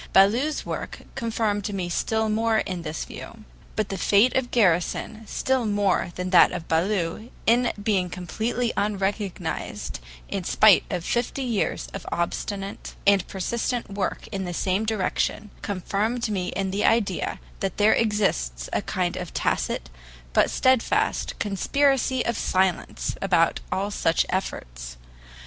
[0.13, 3.43] Ballou's work confirmed me still more in this view.
[3.75, 10.43] But the fate of Garrison, still more that of Ballou, in being completely unrecognized in
[10.43, 16.47] spite of fifty years of obstinate and persistent work in the same direction, confirmed me
[16.47, 19.91] in the idea that there exists a kind of tacit
[20.33, 24.97] but steadfast conspiracy of silence about all such efforts.